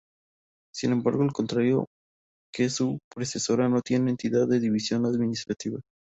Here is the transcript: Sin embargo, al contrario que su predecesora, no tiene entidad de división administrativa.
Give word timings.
Sin 0.73 0.93
embargo, 0.93 1.21
al 1.21 1.31
contrario 1.31 1.85
que 2.51 2.71
su 2.71 2.97
predecesora, 3.13 3.69
no 3.69 3.81
tiene 3.83 4.09
entidad 4.09 4.47
de 4.47 4.59
división 4.59 5.05
administrativa. 5.05 5.79